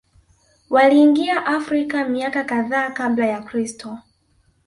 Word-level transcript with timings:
Waliingia 0.69 1.45
Afrika 1.45 2.09
miaka 2.09 2.43
kadhaa 2.43 2.91
Kabla 2.91 3.25
ya 3.27 3.41
Kristo 3.41 3.99